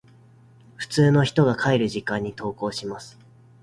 [0.77, 3.19] 普通の人が帰る時間に登校します。